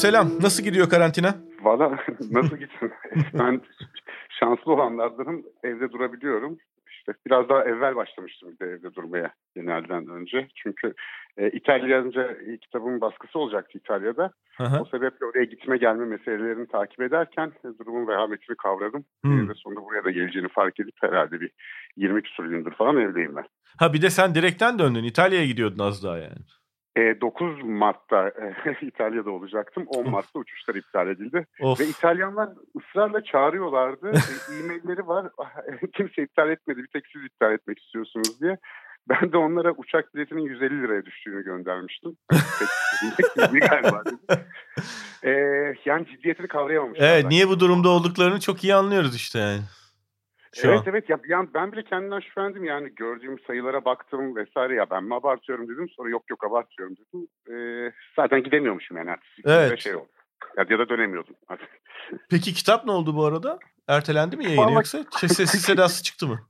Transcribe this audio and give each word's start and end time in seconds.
Selam. 0.00 0.28
Nasıl 0.40 0.62
gidiyor 0.62 0.88
karantina? 0.88 1.34
Valla 1.62 1.90
nasıl 2.30 2.56
gitsin? 2.56 2.92
ben 3.34 3.60
şanslı 4.40 4.72
olanlardanım. 4.72 5.42
Evde 5.64 5.92
durabiliyorum. 5.92 6.58
İşte 6.90 7.12
biraz 7.26 7.48
daha 7.48 7.64
evvel 7.64 7.96
başlamıştım 7.96 8.48
bir 8.52 8.66
de 8.66 8.70
evde 8.70 8.94
durmaya 8.94 9.34
genelden 9.56 10.08
önce. 10.08 10.48
Çünkü 10.54 10.94
e, 11.36 11.50
İtalyanca 11.50 12.36
kitabımın 12.60 13.00
baskısı 13.00 13.38
olacaktı 13.38 13.78
İtalya'da. 13.78 14.30
Aha. 14.58 14.80
O 14.80 14.84
sebeple 14.84 15.26
oraya 15.26 15.44
gitme 15.44 15.76
gelme 15.76 16.04
meselelerini 16.04 16.66
takip 16.66 17.00
ederken 17.00 17.52
e, 17.64 17.78
durumun 17.78 18.08
vehametini 18.08 18.56
kavradım. 18.56 19.04
Hmm. 19.24 19.48
Ve 19.48 19.54
sonunda 19.54 19.84
buraya 19.84 20.04
da 20.04 20.10
geleceğini 20.10 20.48
fark 20.48 20.80
edip 20.80 20.94
herhalde 21.00 21.40
bir 21.40 21.50
20 21.96 22.22
küsur 22.22 22.44
gündür 22.44 22.74
falan 22.74 22.96
evdeyim 22.96 23.36
ben. 23.36 23.44
Ha 23.78 23.92
bir 23.92 24.02
de 24.02 24.10
sen 24.10 24.34
direkten 24.34 24.78
döndün. 24.78 25.04
İtalya'ya 25.04 25.46
gidiyordun 25.46 25.84
az 25.84 26.04
daha 26.04 26.18
yani. 26.18 26.40
E, 26.96 27.20
9 27.20 27.62
Mart'ta 27.64 28.28
e, 28.28 28.76
İtalya'da 28.86 29.30
olacaktım. 29.30 29.84
10 29.86 30.10
Mart'ta 30.10 30.38
uçuşlar 30.38 30.74
iptal 30.74 31.08
edildi. 31.08 31.46
Of. 31.60 31.80
Ve 31.80 31.86
İtalyanlar 31.86 32.48
ısrarla 32.78 33.24
çağırıyorlardı. 33.24 34.10
e, 34.52 34.54
e-mailleri 34.58 35.06
var. 35.06 35.26
Kimse 35.92 36.22
iptal 36.22 36.50
etmedi. 36.50 36.82
Bir 36.82 36.88
tek 36.88 37.06
siz 37.12 37.24
iptal 37.24 37.52
etmek 37.52 37.78
istiyorsunuz 37.78 38.40
diye. 38.40 38.58
Ben 39.08 39.32
de 39.32 39.36
onlara 39.36 39.72
uçak 39.72 40.14
biletinin 40.14 40.40
150 40.40 40.82
liraya 40.82 41.04
düştüğünü 41.04 41.44
göndermiştim. 41.44 42.16
galiba 43.68 44.02
ee, 45.24 45.30
yani 45.84 46.06
ciddiyetini 46.06 46.48
kavrayamamışlar. 46.48 47.08
Evet, 47.08 47.26
niye 47.26 47.48
bu 47.48 47.60
durumda 47.60 47.88
olduklarını 47.88 48.40
çok 48.40 48.64
iyi 48.64 48.74
anlıyoruz 48.74 49.16
işte 49.16 49.38
yani. 49.38 49.60
Şu 50.54 50.68
evet 50.68 50.78
an. 50.78 50.84
evet 50.86 51.10
ya 51.28 51.38
an 51.38 51.54
ben 51.54 51.72
bile 51.72 51.82
kendimden 51.82 52.20
şüphelendim 52.20 52.64
yani 52.64 52.94
gördüğüm 52.94 53.38
sayılara 53.38 53.84
baktım 53.84 54.36
vesaire 54.36 54.74
ya 54.74 54.90
ben 54.90 55.04
mi 55.04 55.14
abartıyorum 55.14 55.68
dedim 55.68 55.88
sonra 55.88 56.08
yok 56.10 56.30
yok 56.30 56.44
abartıyorum 56.44 56.96
dedim. 56.96 57.28
Ee, 57.50 57.92
zaten 58.16 58.42
gidemiyormuşum 58.42 58.96
yani 58.96 59.10
artık. 59.10 59.28
Evet. 59.44 59.80
Şey 59.80 59.94
oldu. 59.94 60.08
Ya, 60.56 60.66
ya 60.70 60.78
da 60.78 60.88
dönemiyordum. 60.88 61.34
Peki 62.30 62.54
kitap 62.54 62.84
ne 62.84 62.92
oldu 62.92 63.16
bu 63.16 63.24
arada? 63.24 63.58
Ertelendi 63.88 64.36
mi 64.36 64.44
yayını 64.44 64.60
Vallahi... 64.60 64.74
yoksa 64.74 65.04
sessiz 65.14 65.62
sedası 65.62 66.02
çıktı 66.02 66.26
mı? 66.26 66.40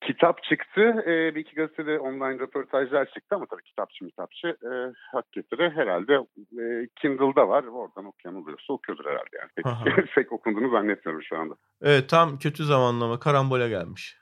Kitap 0.00 0.42
çıktı. 0.42 0.80
E, 1.06 1.34
bir 1.34 1.40
iki 1.40 1.54
gazetede 1.54 1.98
online 1.98 2.38
röportajlar 2.38 3.06
çıktı 3.06 3.36
ama 3.36 3.46
tabii 3.46 3.62
kitapçı 3.62 4.06
kitapçı 4.06 4.48
e, 4.48 4.70
hak 5.12 5.32
getire 5.32 5.70
herhalde 5.70 6.14
e, 6.62 6.88
Kindle'da 6.96 7.48
var. 7.48 7.64
Oradan 7.64 8.04
okuyan 8.04 8.42
oluyorsa 8.42 8.72
okuyordur 8.72 9.04
herhalde 9.04 9.38
yani. 9.38 9.50
Pek, 9.56 10.14
pek 10.14 10.32
okunduğunu 10.32 10.70
zannetmiyorum 10.70 11.22
şu 11.22 11.36
anda. 11.36 11.54
Evet 11.82 12.08
tam 12.08 12.38
kötü 12.38 12.64
zamanlama 12.64 13.20
karambole 13.20 13.68
gelmiş. 13.68 14.18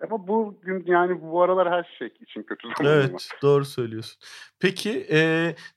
Ama 0.00 0.28
bu 0.28 0.60
gün 0.62 0.84
yani 0.86 1.22
bu 1.22 1.42
aralar 1.42 1.70
her 1.70 1.96
şey 1.98 2.08
için 2.20 2.42
kötü 2.42 2.68
zamanlama. 2.78 3.02
Evet 3.02 3.30
doğru 3.42 3.64
söylüyorsun. 3.64 4.18
Peki 4.60 5.06
e, 5.12 5.18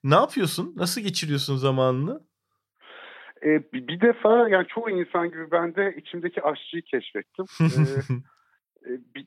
ne 0.03 0.15
yapıyorsun? 0.15 0.73
Nasıl 0.75 1.01
geçiriyorsun 1.01 1.55
zamanını? 1.55 2.21
E, 3.43 3.49
bir, 3.73 4.01
defa 4.01 4.49
yani 4.49 4.67
çoğu 4.67 4.89
insan 4.89 5.29
gibi 5.29 5.51
ben 5.51 5.75
de 5.75 5.95
içimdeki 5.97 6.43
aşçıyı 6.43 6.81
keşfettim. 6.81 7.45
E, 7.61 8.40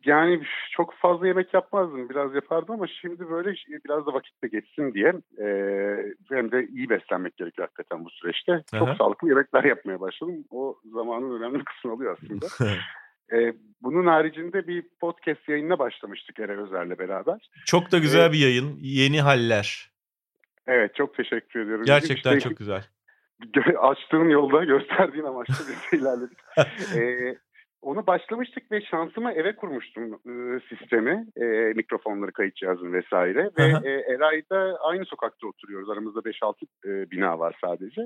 yani 0.06 0.42
çok 0.70 0.94
fazla 0.94 1.26
yemek 1.26 1.54
yapmazdım. 1.54 2.08
Biraz 2.08 2.34
yapardım 2.34 2.74
ama 2.74 2.86
şimdi 2.86 3.30
böyle 3.30 3.54
biraz 3.84 4.06
da 4.06 4.14
vakitte 4.14 4.48
geçsin 4.48 4.94
diye 4.94 5.08
e, 5.38 5.46
hem 6.30 6.52
de 6.52 6.66
iyi 6.66 6.90
beslenmek 6.90 7.36
gerekiyor 7.36 7.68
hakikaten 7.68 8.04
bu 8.04 8.10
süreçte. 8.10 8.62
Çok 8.78 8.88
Aha. 8.88 8.96
sağlıklı 8.96 9.28
yemekler 9.28 9.64
yapmaya 9.64 10.00
başladım. 10.00 10.44
O 10.50 10.76
zamanın 10.84 11.40
önemli 11.40 11.64
kısmı 11.64 11.92
oluyor 11.92 12.18
aslında. 12.18 12.46
e, 13.32 13.54
bunun 13.82 14.06
haricinde 14.06 14.66
bir 14.66 14.84
podcast 15.00 15.48
yayınına 15.48 15.78
başlamıştık 15.78 16.38
Ere 16.38 16.62
Özer'le 16.62 16.98
beraber. 16.98 17.50
Çok 17.66 17.92
da 17.92 17.98
güzel 17.98 18.28
ee, 18.28 18.32
bir 18.32 18.38
yayın. 18.38 18.78
Yeni 18.80 19.20
Haller. 19.20 19.90
Evet 20.66 20.94
çok 20.94 21.14
teşekkür 21.14 21.60
ediyorum. 21.60 21.84
Gerçekten 21.84 22.36
işte, 22.36 22.48
çok 22.48 22.58
güzel. 22.58 22.84
Açtığın 23.78 24.28
yolda 24.28 24.64
gösterdiğin 24.64 25.24
amaçla 25.24 25.54
biz 25.54 26.00
ilerledik. 26.00 26.38
ee, 26.96 27.38
onu 27.84 28.06
başlamıştık 28.06 28.72
ve 28.72 28.80
şansıma 28.80 29.32
eve 29.32 29.56
kurmuştum 29.56 30.12
e, 30.12 30.60
sistemi, 30.68 31.26
e, 31.36 31.44
mikrofonları, 31.76 32.32
kayıt 32.32 32.56
cihazını 32.56 32.92
vesaire. 32.92 33.50
Aha. 33.58 33.82
Ve 33.82 33.90
e, 33.90 34.14
Eray'da 34.14 34.78
aynı 34.80 35.04
sokakta 35.04 35.46
oturuyoruz. 35.46 35.90
Aramızda 35.90 36.20
5-6 36.20 36.54
e, 36.84 37.10
bina 37.10 37.38
var 37.38 37.56
sadece. 37.64 38.00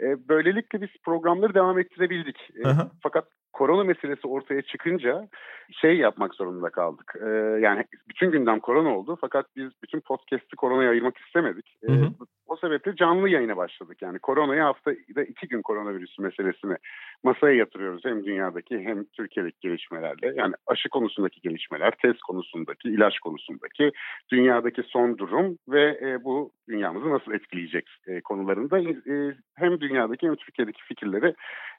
E, 0.00 0.28
böylelikle 0.28 0.82
biz 0.82 0.88
programları 1.04 1.54
devam 1.54 1.78
ettirebildik. 1.78 2.50
E, 2.56 2.68
fakat 3.02 3.24
korona 3.56 3.84
meselesi 3.84 4.26
ortaya 4.26 4.62
çıkınca 4.62 5.28
şey 5.72 5.96
yapmak 5.96 6.34
zorunda 6.34 6.70
kaldık. 6.70 7.14
Ee, 7.20 7.28
yani 7.60 7.84
bütün 8.08 8.30
gündem 8.30 8.60
korona 8.60 8.98
oldu 8.98 9.18
fakat 9.20 9.46
biz 9.56 9.70
bütün 9.82 10.00
podcast'i 10.00 10.56
koronaya 10.56 10.90
ayırmak 10.90 11.18
istemedik. 11.18 11.76
Ee, 11.88 11.92
hı 11.92 11.96
hı. 11.96 12.10
O 12.46 12.56
sebeple 12.56 12.96
canlı 12.96 13.28
yayına 13.28 13.56
başladık. 13.56 14.02
Yani 14.02 14.18
koronayı 14.18 14.60
haftada 14.60 15.22
iki 15.22 15.48
gün 15.48 15.62
koronavirüsü 15.62 16.22
meselesini 16.22 16.76
masaya 17.24 17.54
yatırıyoruz. 17.54 18.04
Hem 18.04 18.24
dünyadaki 18.24 18.78
hem 18.78 19.04
Türkiye'deki 19.04 19.56
gelişmelerle. 19.60 20.32
Yani 20.36 20.54
aşı 20.66 20.88
konusundaki 20.88 21.40
gelişmeler, 21.40 21.90
test 22.02 22.20
konusundaki, 22.20 22.88
ilaç 22.88 23.18
konusundaki, 23.18 23.92
dünyadaki 24.32 24.82
son 24.82 25.18
durum 25.18 25.58
ve 25.68 25.98
e, 26.02 26.24
bu 26.24 26.50
dünyamızı 26.68 27.10
nasıl 27.10 27.32
etkileyecek 27.32 27.88
e, 28.06 28.20
konularında 28.20 28.78
e, 28.78 29.34
hem 29.54 29.80
dünyadaki 29.80 30.26
hem 30.26 30.36
Türkiye'deki 30.36 30.82
fikirleri 30.84 31.34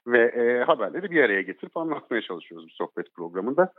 ve 0.06 0.22
e, 0.22 0.64
haberleri 0.64 1.10
bir 1.10 1.22
araya 1.22 1.42
getirip 1.42 1.76
anlatmaya 1.76 2.22
çalışıyoruz 2.22 2.66
bu 2.66 2.72
sohbet 2.72 3.14
programında. 3.14 3.72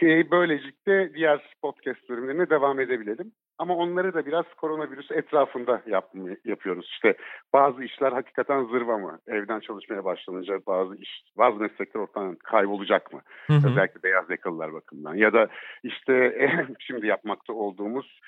Ki 0.00 0.28
böylelikle 0.30 1.14
diğer 1.14 1.54
podcast 1.62 2.08
bölümlerine 2.08 2.50
devam 2.50 2.80
edebilelim. 2.80 3.32
Ama 3.58 3.76
onları 3.76 4.14
da 4.14 4.26
biraz 4.26 4.44
koronavirüs 4.56 5.10
etrafında 5.10 5.82
yap, 5.86 6.12
yapıyoruz. 6.44 6.86
İşte 6.90 7.14
bazı 7.52 7.84
işler 7.84 8.12
hakikaten 8.12 8.64
zırva 8.64 8.98
mı? 8.98 9.18
Evden 9.26 9.60
çalışmaya 9.60 10.04
başlanınca 10.04 10.60
bazı 10.66 10.96
iş, 10.96 11.22
bazı 11.38 11.58
meslekler 11.58 12.00
ortadan 12.00 12.36
kaybolacak 12.36 13.12
mı? 13.12 13.20
Hı 13.46 13.52
hı. 13.52 13.70
Özellikle 13.70 14.02
beyaz 14.02 14.30
yakalılar 14.30 14.72
bakımından. 14.72 15.14
Ya 15.14 15.32
da 15.32 15.48
işte 15.82 16.48
şimdi 16.78 17.06
yapmakta 17.06 17.52
olduğumuz 17.52 18.20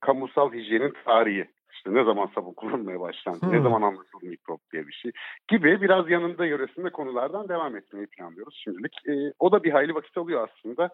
kamusal 0.00 0.52
hijyenin 0.52 0.92
tarihi. 1.04 1.48
İşte 1.72 1.94
ne 1.94 2.04
zaman 2.04 2.30
sabun 2.34 2.52
kullanmaya 2.52 3.00
başlandı, 3.00 3.42
hmm. 3.42 3.52
ne 3.52 3.62
zaman 3.62 3.82
anlaşıldı 3.82 4.26
mikrop 4.26 4.60
diye 4.72 4.86
bir 4.86 4.92
şey 4.92 5.12
gibi 5.48 5.80
biraz 5.80 6.10
yanında 6.10 6.46
yöresinde 6.46 6.90
konulardan 6.90 7.48
devam 7.48 7.76
etmeyi 7.76 8.06
planlıyoruz 8.06 8.60
şimdilik. 8.64 8.92
E, 9.08 9.32
o 9.38 9.52
da 9.52 9.64
bir 9.64 9.70
hayli 9.70 9.94
vakit 9.94 10.16
alıyor 10.16 10.48
aslında. 10.48 10.90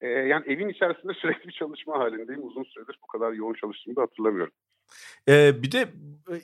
E, 0.00 0.08
yani 0.08 0.44
evin 0.46 0.68
içerisinde 0.68 1.12
sürekli 1.20 1.48
bir 1.48 1.52
çalışma 1.52 1.98
halindeyim. 1.98 2.46
Uzun 2.46 2.64
süredir 2.64 2.98
bu 3.02 3.06
kadar 3.06 3.32
yoğun 3.32 3.54
çalıştığımı 3.54 3.96
da 3.96 4.02
hatırlamıyorum. 4.02 4.52
Ee, 5.28 5.62
bir 5.62 5.72
de 5.72 5.88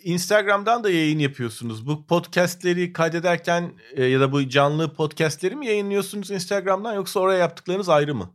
Instagram'dan 0.04 0.84
da 0.84 0.90
yayın 0.90 1.18
yapıyorsunuz. 1.18 1.86
Bu 1.86 2.06
podcastleri 2.06 2.92
kaydederken 2.92 3.72
e, 3.92 4.04
ya 4.04 4.20
da 4.20 4.32
bu 4.32 4.48
canlı 4.48 4.94
podcastleri 4.94 5.56
mi 5.56 5.66
yayınlıyorsunuz 5.66 6.30
Instagram'dan 6.30 6.94
yoksa 6.94 7.20
oraya 7.20 7.38
yaptıklarınız 7.38 7.88
ayrı 7.88 8.14
mı? 8.14 8.30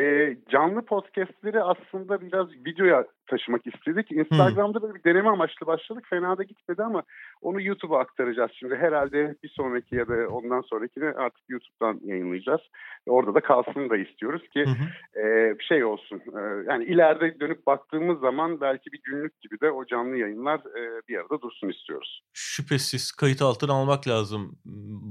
E, 0.00 0.36
canlı 0.50 0.82
podcastleri 0.82 1.62
aslında 1.62 2.20
biraz 2.20 2.50
videoya 2.50 3.06
taşımak 3.26 3.66
istedik. 3.66 4.12
Instagram'da 4.12 4.82
böyle 4.82 4.94
bir 4.94 5.04
deneme 5.04 5.28
amaçlı 5.28 5.66
başladık. 5.66 6.04
Fena 6.10 6.38
da 6.38 6.42
gitmedi 6.42 6.82
ama 6.82 7.02
onu 7.42 7.62
YouTube'a 7.62 8.00
aktaracağız 8.00 8.50
şimdi. 8.54 8.76
Herhalde 8.76 9.34
bir 9.42 9.48
sonraki 9.48 9.96
ya 9.96 10.08
da 10.08 10.28
ondan 10.28 10.60
sonrakini 10.60 11.04
artık 11.04 11.42
YouTube'dan 11.48 12.00
yayınlayacağız. 12.04 12.60
Orada 13.06 13.34
da 13.34 13.40
kalsın 13.40 13.90
da 13.90 13.96
istiyoruz 13.96 14.42
ki 14.48 14.64
hı 14.64 14.76
E, 15.20 15.56
şey 15.68 15.84
olsun. 15.84 16.16
E, 16.16 16.40
yani 16.68 16.84
ileride 16.84 17.40
dönüp 17.40 17.66
baktığımız 17.66 18.20
zaman 18.20 18.60
belki 18.60 18.92
bir 18.92 19.00
günlük 19.04 19.40
gibi 19.40 19.60
de 19.60 19.70
o 19.70 19.86
canlı 19.86 20.16
yayınlar 20.16 20.58
e, 20.58 21.00
bir 21.08 21.16
arada 21.16 21.40
dursun 21.40 21.68
istiyoruz. 21.68 22.22
Şüphesiz 22.32 23.12
kayıt 23.12 23.42
altına 23.42 23.72
almak 23.72 24.08
lazım 24.08 24.58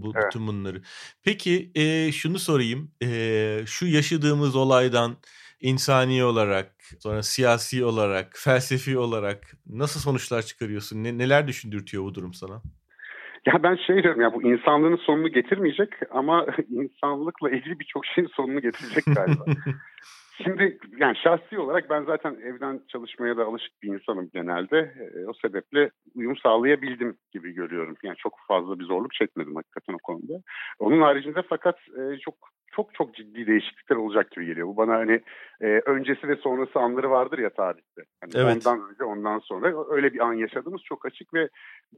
bu 0.06 0.12
evet. 0.16 0.26
bütün 0.26 0.48
bunları. 0.48 0.82
Peki 1.24 1.72
e, 1.76 2.12
şunu 2.12 2.40
sorayım. 2.40 2.92
E, 3.04 3.08
şu 3.66 3.88
yaşadığımız 3.88 4.56
olaydan 4.56 5.16
insani 5.62 6.24
olarak, 6.24 6.72
sonra 7.00 7.24
siyasi 7.24 7.86
olarak, 7.86 8.34
felsefi 8.36 8.98
olarak 8.98 9.40
nasıl 9.70 10.00
sonuçlar 10.00 10.42
çıkarıyorsun? 10.42 11.04
Ne, 11.04 11.18
neler 11.18 11.48
düşündürtüyor 11.48 12.04
bu 12.04 12.16
durum 12.16 12.34
sana? 12.34 12.62
Ya 13.46 13.64
ben 13.64 13.76
şey 13.88 14.04
diyorum 14.04 14.22
ya 14.22 14.34
bu 14.34 14.44
insanlığın 14.44 14.96
sonunu 14.96 15.28
getirmeyecek 15.28 15.90
ama 16.12 16.46
insanlıkla 16.70 17.50
ilgili 17.50 17.80
birçok 17.80 18.06
şeyin 18.06 18.28
sonunu 18.28 18.62
getirecek 18.62 19.04
galiba. 19.06 19.46
Şimdi 20.44 20.78
yani 20.98 21.18
şahsi 21.24 21.60
olarak 21.60 21.90
ben 21.90 22.04
zaten 22.04 22.36
evden 22.44 22.82
çalışmaya 22.88 23.38
da 23.38 23.46
alışık 23.46 23.84
bir 23.84 23.94
insanım 23.94 24.30
genelde. 24.34 24.78
E, 24.80 25.26
o 25.26 25.34
sebeple 25.34 25.90
uyum 26.16 26.38
sağlayabildim 26.38 27.18
gibi 27.32 27.52
görüyorum. 27.52 27.96
Yani 28.04 28.16
çok 28.18 28.34
fazla 28.48 28.80
bir 28.80 28.86
zorluk 28.86 29.14
çekmedim 29.14 29.56
hakikaten 29.56 29.94
o 29.94 29.98
konuda. 30.04 30.34
Onun 30.80 31.02
haricinde 31.02 31.42
fakat 31.50 31.76
e, 31.76 32.18
çok 32.18 32.36
çok 32.72 32.94
çok 32.94 33.16
ciddi 33.16 33.48
değişiklikler 33.48 33.96
olacak 33.96 34.32
gibi 34.32 34.46
geliyor. 34.46 34.68
Bu 34.68 34.78
bana 34.78 34.94
hani 34.94 35.22
e, 35.62 35.66
öncesi 35.66 36.28
ve 36.28 36.36
sonrası 36.36 36.80
anları 36.80 37.10
vardır 37.10 37.40
ya 37.40 37.50
tarihte. 37.50 38.02
Yani 38.24 38.32
evet. 38.36 38.68
Ondan 38.68 38.90
önce 38.90 39.04
ondan 39.04 39.40
sonra 39.40 39.74
öyle 39.90 40.14
bir 40.14 40.20
an 40.20 40.34
yaşadığımız 40.34 40.82
çok 40.82 41.06
açık 41.06 41.34
ve 41.34 41.50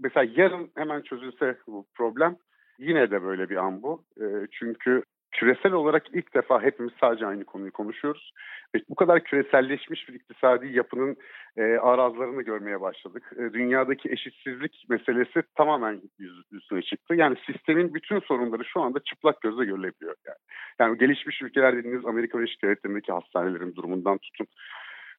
mesela 0.04 0.32
yarın 0.36 0.72
hemen 0.76 1.02
çözülse 1.02 1.58
bu 1.68 1.86
problem 1.96 2.36
yine 2.80 3.12
de 3.12 3.24
böyle 3.24 3.50
bir 3.50 3.56
an 3.56 3.84
bu. 3.84 4.04
E, 4.22 4.26
çünkü 4.52 5.04
küresel 5.38 5.72
olarak 5.72 6.06
ilk 6.14 6.34
defa 6.34 6.62
hepimiz 6.62 6.94
sadece 7.00 7.26
aynı 7.26 7.46
konuyu 7.46 7.72
konuşuyoruz. 7.72 8.34
Ve 8.76 8.80
bu 8.90 8.96
kadar 8.96 9.24
küreselleşmiş 9.24 10.10
bir 10.10 10.14
iktisadi 10.14 10.68
yapının 10.68 11.18
e, 11.58 11.64
arazlarını 11.64 12.42
görmeye 12.42 12.82
başladık. 12.82 13.32
E, 13.36 13.54
dünyadaki 13.54 14.12
eşitsizlik 14.12 14.86
meselesi 14.90 15.44
tamamen 15.56 16.02
yüz, 16.20 16.44
üstüne 16.52 16.82
çıktı. 16.82 17.16
Yani 17.16 17.38
sistemin 17.46 17.94
bütün 17.94 18.20
sorunları 18.20 18.66
şu 18.66 18.82
anda 18.82 19.00
çıplak 19.00 19.42
gözle 19.42 19.66
görülebiliyor. 19.66 20.16
Yani, 20.26 20.38
yani 20.80 20.98
gelişmiş 20.98 21.42
ülkeler 21.42 21.78
dediğiniz 21.78 22.06
Amerika 22.06 22.38
Birleşik 22.38 22.64
Devletleri'ndeki 22.64 23.12
hastanelerin 23.12 23.76
durumundan 23.76 24.18
tutun 24.18 24.48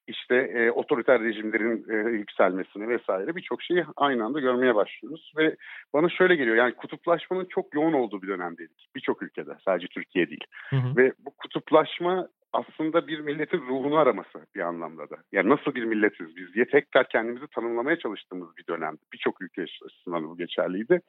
işte 0.08 0.36
e, 0.36 0.70
otoriter 0.70 1.22
rejimlerin 1.22 1.86
e, 1.90 2.10
yükselmesini 2.10 2.88
vesaire 2.88 3.36
birçok 3.36 3.62
şeyi 3.62 3.84
aynı 3.96 4.24
anda 4.24 4.40
görmeye 4.40 4.74
başlıyoruz. 4.74 5.32
Ve 5.36 5.56
bana 5.92 6.08
şöyle 6.08 6.36
geliyor 6.36 6.56
yani 6.56 6.74
kutuplaşmanın 6.74 7.44
çok 7.44 7.74
yoğun 7.74 7.92
olduğu 7.92 8.22
bir 8.22 8.28
dönemdeydik. 8.28 8.88
Birçok 8.96 9.22
ülkede 9.22 9.50
sadece 9.64 9.86
Türkiye 9.86 10.30
değil. 10.30 10.44
Hı 10.70 10.76
hı. 10.76 10.96
Ve 10.96 11.12
bu 11.18 11.30
kutuplaşma 11.30 12.28
aslında 12.52 13.06
bir 13.06 13.20
milletin 13.20 13.58
ruhunu 13.58 13.96
araması 13.96 14.46
bir 14.54 14.60
anlamda 14.60 15.10
da. 15.10 15.16
Yani 15.32 15.48
nasıl 15.48 15.74
bir 15.74 15.84
milletiz 15.84 16.36
biz 16.36 16.54
diye 16.54 16.64
tekrar 16.64 17.08
kendimizi 17.08 17.46
tanımlamaya 17.46 17.98
çalıştığımız 17.98 18.56
bir 18.56 18.66
dönemdi. 18.66 18.98
Birçok 19.12 19.42
ülke 19.42 19.62
açısından 19.62 20.28
bu 20.28 20.36
geçerliydi. 20.36 21.00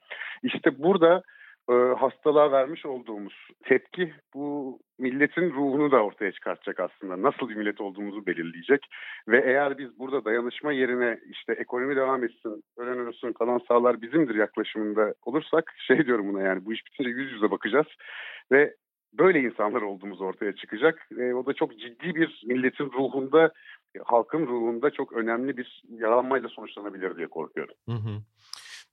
İşte 0.44 0.84
burada 0.84 1.24
e, 1.70 1.74
hastalığa 1.74 2.52
vermiş 2.52 2.86
olduğumuz 2.86 3.34
tepki 3.64 4.14
bu 4.34 4.80
milletin 5.00 5.52
ruhunu 5.52 5.92
da 5.92 6.04
ortaya 6.04 6.32
çıkartacak 6.32 6.80
aslında. 6.80 7.22
Nasıl 7.22 7.50
bir 7.50 7.56
millet 7.56 7.82
olduğumuzu 7.82 8.26
belirleyecek. 8.26 8.86
Ve 9.28 9.44
eğer 9.46 9.78
biz 9.78 10.00
burada 10.00 10.26
dayanışma 10.26 10.72
yerine 10.72 11.20
işte 11.30 11.54
ekonomi 11.54 11.96
devam 11.96 12.24
etsin, 12.24 12.64
ölen 12.78 13.34
kalan 13.34 13.62
sağlar 13.68 14.02
bizimdir 14.02 14.36
yaklaşımında 14.36 15.14
olursak 15.26 15.74
şey 15.88 16.06
diyorum 16.06 16.34
buna 16.34 16.42
yani 16.42 16.66
bu 16.66 16.74
iş 16.74 16.86
bitince 16.86 17.10
yüz 17.10 17.32
yüze 17.32 17.52
bakacağız. 17.52 17.88
Ve 18.52 18.76
böyle 19.14 19.40
insanlar 19.40 19.82
olduğumuz 19.82 20.22
ortaya 20.22 20.56
çıkacak. 20.56 21.08
E, 21.20 21.34
o 21.34 21.46
da 21.46 21.54
çok 21.54 21.80
ciddi 21.80 22.16
bir 22.16 22.44
milletin 22.46 22.92
ruhunda, 22.92 23.52
halkın 24.04 24.48
ruhunda 24.48 24.92
çok 24.92 25.14
önemli 25.14 25.58
bir 25.58 25.84
yaralanmayla 25.90 26.50
sonuçlanabilir 26.50 27.18
diye 27.18 27.28
korkuyorum. 27.28 27.76
Hı 27.86 27.96
hı. 27.96 28.22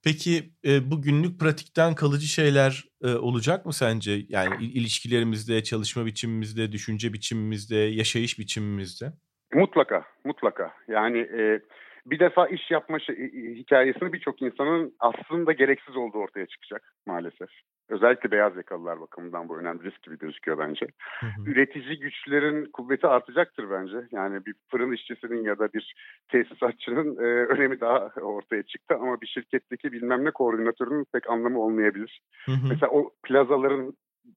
Peki 0.05 0.51
e, 0.67 0.91
bu 0.91 1.03
günlük 1.03 1.41
pratikten 1.41 1.95
kalıcı 1.95 2.27
şeyler 2.27 2.85
e, 3.03 3.15
olacak 3.15 3.67
mı 3.67 3.73
sence? 3.73 4.13
Yani 4.29 4.65
ilişkilerimizde, 4.65 5.63
çalışma 5.63 6.07
biçimimizde, 6.07 6.73
düşünce 6.73 7.13
biçimimizde, 7.13 7.77
yaşayış 7.77 8.39
biçimimizde? 8.39 9.13
Mutlaka, 9.53 10.05
mutlaka. 10.25 10.75
Yani 10.89 11.19
e, 11.19 11.61
bir 12.07 12.19
defa 12.19 12.47
iş 12.47 12.71
yapma 12.71 12.99
şey, 12.99 13.17
hikayesini 13.55 14.13
birçok 14.13 14.43
insanın 14.43 14.95
aslında 15.01 15.53
gereksiz 15.53 15.97
olduğu 15.97 16.19
ortaya 16.19 16.47
çıkacak 16.47 16.93
maalesef. 17.07 17.49
Özellikle 17.89 18.31
beyaz 18.31 18.57
yakalılar 18.57 19.01
bakımından 19.01 19.49
bu 19.49 19.59
önemli 19.59 19.83
risk 19.83 20.03
gibi 20.03 20.19
gözüküyor 20.19 20.59
bence. 20.59 20.87
Hı 21.21 21.27
hı. 21.27 21.51
Üretici 21.51 21.99
güçlerin 21.99 22.71
kuvveti 22.73 23.07
artacaktır 23.07 23.71
bence. 23.71 23.97
Yani 24.13 24.47
bir 24.47 24.55
fırın 24.71 24.93
işçisinin 24.93 25.45
ya 25.45 25.59
da 25.59 25.73
bir 25.73 25.95
tesisatçının 26.29 27.17
e, 27.17 27.47
önemi 27.53 27.81
daha 27.81 28.11
ortaya 28.21 28.63
çıktı 28.63 28.95
ama 28.95 29.21
bir 29.21 29.27
şirketteki 29.27 29.93
bilmem 29.93 30.25
ne 30.25 30.31
koordinatörünün 30.31 31.07
pek 31.13 31.31
anlamı 31.31 31.61
olmayabilir. 31.61 32.21
Hı 32.45 32.53
hı. 32.53 32.69
Mesela 32.69 32.91
o 32.91 33.11
plazaların 33.23 33.95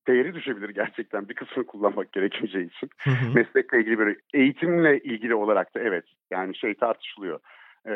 değeri 0.07 0.35
düşebilir 0.35 0.69
gerçekten 0.69 1.29
bir 1.29 1.35
kısmını 1.35 1.65
kullanmak 1.65 2.11
gerekeceği 2.11 2.67
için. 2.67 2.89
Hı 2.97 3.09
hı. 3.09 3.33
Meslekle 3.33 3.79
ilgili 3.79 3.97
böyle 3.97 4.15
eğitimle 4.33 4.99
ilgili 4.99 5.35
olarak 5.35 5.75
da 5.75 5.79
evet 5.79 6.05
yani 6.31 6.55
şey 6.55 6.73
tartışılıyor 6.73 7.39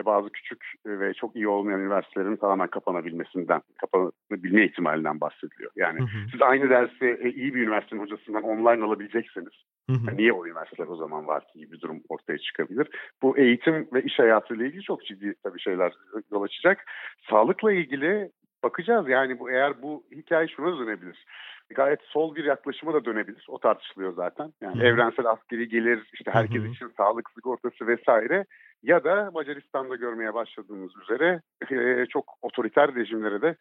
bazı 0.05 0.29
küçük 0.29 0.73
ve 0.85 1.13
çok 1.13 1.35
iyi 1.35 1.47
olmayan 1.47 1.79
üniversitelerin 1.79 2.35
tamamen 2.35 2.67
kapanabilmesinden, 2.67 3.61
kapanabilme 3.81 4.65
ihtimalinden 4.65 5.21
bahsediliyor. 5.21 5.71
Yani 5.75 5.99
hı 5.99 6.03
hı. 6.03 6.29
siz 6.31 6.41
aynı 6.41 6.69
dersi 6.69 7.17
e, 7.21 7.29
iyi 7.29 7.53
bir 7.55 7.61
üniversitenin 7.61 8.01
hocasından 8.01 8.43
online 8.43 8.83
alabilecekseniz 8.83 9.53
hı 9.89 9.93
hı. 9.93 10.17
niye 10.17 10.33
o 10.33 10.45
üniversiteler 10.45 10.87
o 10.87 10.95
zaman 10.95 11.27
var 11.27 11.47
ki 11.47 11.71
bir 11.71 11.81
durum 11.81 12.01
ortaya 12.09 12.37
çıkabilir. 12.37 12.87
Bu 13.21 13.37
eğitim 13.37 13.87
ve 13.93 14.03
iş 14.03 14.19
hayatıyla 14.19 14.65
ilgili 14.65 14.81
çok 14.81 15.05
ciddi 15.05 15.35
tabii 15.43 15.59
şeyler 15.59 15.93
yol 16.31 16.43
açacak. 16.43 16.85
Sağlıkla 17.29 17.71
ilgili 17.71 18.31
bakacağız 18.63 19.09
yani 19.09 19.39
bu 19.39 19.51
eğer 19.51 19.81
bu 19.81 20.03
hikaye 20.11 20.47
şuna 20.47 20.79
dönebilir 20.79 21.25
gayet 21.69 22.01
sol 22.01 22.35
bir 22.35 22.45
yaklaşıma 22.45 22.93
da 22.93 23.05
dönebilir. 23.05 23.45
O 23.49 23.59
tartışılıyor 23.59 24.13
zaten. 24.13 24.53
Yani 24.61 24.79
Hı. 24.79 24.83
evrensel 24.83 25.25
askeri 25.25 25.69
gelir, 25.69 26.09
işte 26.13 26.31
herkes 26.31 26.61
Hı. 26.61 26.67
için 26.67 26.91
sağlık 26.97 27.29
sigortası 27.35 27.87
vesaire 27.87 28.45
ya 28.83 29.03
da 29.03 29.31
Macaristan'da 29.33 29.95
görmeye 29.95 30.33
başladığımız 30.33 30.91
üzere 31.01 31.41
e, 31.71 32.05
çok 32.05 32.37
otoriter 32.41 32.95
rejimlere 32.95 33.41
de 33.41 33.55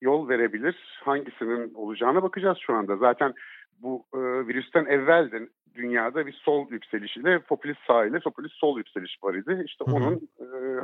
yol 0.00 0.28
verebilir. 0.28 1.00
Hangisinin 1.04 1.74
olacağına 1.74 2.22
bakacağız 2.22 2.58
şu 2.60 2.74
anda. 2.74 2.96
Zaten 2.96 3.34
bu 3.82 4.04
e, 4.14 4.18
virüsten 4.18 4.84
evvel 4.84 5.30
de 5.30 5.48
dünyada 5.74 6.26
bir 6.26 6.32
sol 6.32 6.70
yükselişiyle 6.70 7.38
popülist 7.38 7.80
sağ 7.86 8.06
ile 8.06 8.20
popülist 8.20 8.54
sol 8.54 8.78
yükseliş 8.78 9.16
var 9.22 9.34
idi. 9.34 9.62
İşte 9.66 9.84
Hı-hı. 9.84 9.94
onun 9.94 10.28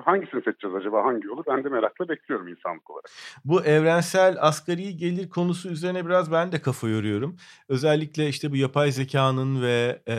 hangisini 0.02 0.42
seçeceğiz 0.42 0.76
acaba 0.76 1.04
hangi 1.04 1.26
yolu 1.26 1.44
ben 1.48 1.64
de 1.64 1.68
merakla 1.68 2.08
bekliyorum 2.08 2.48
insanlık 2.48 2.90
olarak. 2.90 3.10
Bu 3.44 3.64
evrensel 3.64 4.36
asgari 4.40 4.96
gelir 4.96 5.28
konusu 5.28 5.68
üzerine 5.68 6.06
biraz 6.06 6.32
ben 6.32 6.52
de 6.52 6.62
kafa 6.62 6.88
yoruyorum. 6.88 7.36
Özellikle 7.68 8.28
işte 8.28 8.50
bu 8.50 8.56
yapay 8.56 8.92
zekanın 8.92 9.62
ve 9.62 10.02
e, 10.06 10.16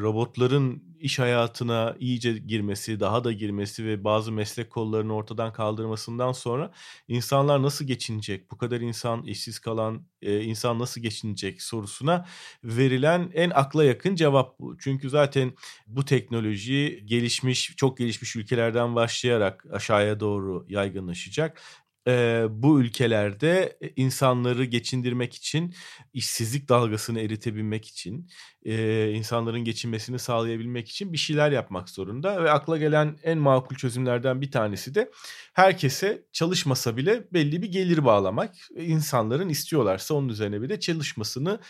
robotların 0.00 0.91
iş 1.02 1.18
hayatına 1.18 1.96
iyice 1.98 2.32
girmesi, 2.32 3.00
daha 3.00 3.24
da 3.24 3.32
girmesi 3.32 3.84
ve 3.84 4.04
bazı 4.04 4.32
meslek 4.32 4.70
kollarını 4.70 5.14
ortadan 5.14 5.52
kaldırmasından 5.52 6.32
sonra 6.32 6.72
insanlar 7.08 7.62
nasıl 7.62 7.84
geçinecek? 7.84 8.50
Bu 8.50 8.58
kadar 8.58 8.80
insan 8.80 9.22
işsiz 9.24 9.58
kalan 9.58 10.06
e, 10.22 10.40
insan 10.40 10.78
nasıl 10.78 11.00
geçinecek 11.00 11.62
sorusuna 11.62 12.26
verilen 12.64 13.30
en 13.34 13.50
akla 13.50 13.84
yakın 13.84 14.14
cevap 14.14 14.60
bu. 14.60 14.78
Çünkü 14.78 15.10
zaten 15.10 15.52
bu 15.86 16.04
teknoloji 16.04 17.02
gelişmiş, 17.04 17.74
çok 17.76 17.98
gelişmiş 17.98 18.36
ülkelerden 18.36 18.94
başlayarak 18.94 19.64
aşağıya 19.72 20.20
doğru 20.20 20.66
yaygınlaşacak 20.68 21.62
e, 22.08 22.44
bu 22.50 22.80
ülkelerde 22.80 23.78
insanları 23.96 24.64
geçindirmek 24.64 25.34
için, 25.34 25.74
işsizlik 26.12 26.68
dalgasını 26.68 27.20
eritebilmek 27.20 27.86
için, 27.88 28.28
e, 28.64 29.10
insanların 29.10 29.64
geçinmesini 29.64 30.18
sağlayabilmek 30.18 30.88
için 30.88 31.12
bir 31.12 31.18
şeyler 31.18 31.52
yapmak 31.52 31.88
zorunda. 31.88 32.44
Ve 32.44 32.50
akla 32.50 32.78
gelen 32.78 33.18
en 33.22 33.38
makul 33.38 33.76
çözümlerden 33.76 34.40
bir 34.40 34.50
tanesi 34.50 34.94
de 34.94 35.10
herkese 35.52 36.22
çalışmasa 36.32 36.96
bile 36.96 37.24
belli 37.32 37.62
bir 37.62 37.72
gelir 37.72 38.04
bağlamak. 38.04 38.54
İnsanların 38.76 39.48
istiyorlarsa 39.48 40.14
onun 40.14 40.28
üzerine 40.28 40.62
bir 40.62 40.68
de 40.68 40.80
çalışmasını 40.80 41.60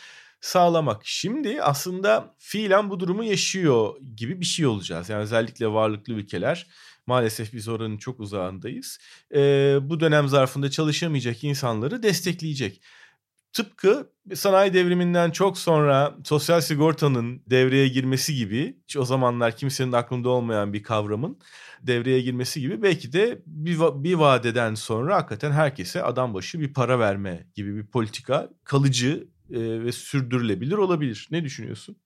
sağlamak. 0.43 1.03
Şimdi 1.05 1.63
aslında 1.63 2.35
fiilen 2.39 2.91
bu 2.91 3.01
durumu 3.01 3.25
yaşıyor 3.25 3.95
gibi 4.17 4.41
bir 4.41 4.47
şey 4.47 4.67
olacağız. 4.67 5.09
Yani 5.09 5.23
özellikle 5.23 5.67
varlıklı 5.67 6.13
ülkeler 6.13 6.67
Maalesef 7.07 7.53
biz 7.53 7.69
oranın 7.69 7.97
çok 7.97 8.21
uzağındayız. 8.21 8.99
E, 9.35 9.39
bu 9.83 10.01
dönem 10.01 10.29
zarfında 10.29 10.71
çalışamayacak 10.71 11.45
insanları 11.45 12.03
destekleyecek. 12.03 12.83
Tıpkı 13.53 14.11
sanayi 14.35 14.75
devriminden 14.75 15.31
çok 15.31 15.59
sonra 15.59 16.17
sosyal 16.25 16.61
sigortanın 16.61 17.43
devreye 17.47 17.89
girmesi 17.89 18.35
gibi, 18.35 18.77
o 18.99 19.05
zamanlar 19.05 19.57
kimsenin 19.57 19.93
aklında 19.93 20.29
olmayan 20.29 20.73
bir 20.73 20.83
kavramın 20.83 21.39
devreye 21.83 22.21
girmesi 22.21 22.61
gibi 22.61 22.83
belki 22.83 23.13
de 23.13 23.43
bir, 23.47 23.79
bir 23.79 24.15
vadeden 24.15 24.75
sonra 24.75 25.17
hakikaten 25.17 25.53
herkese 25.53 26.03
adam 26.03 26.35
başı 26.35 26.61
bir 26.61 26.73
para 26.73 26.99
verme 26.99 27.47
gibi 27.55 27.77
bir 27.77 27.87
politika 27.87 28.49
kalıcı 28.65 29.29
e, 29.53 29.85
ve 29.85 29.93
sürdürülebilir 29.93 30.77
olabilir. 30.77 31.29
Ne 31.31 31.45
düşünüyorsun? 31.45 31.97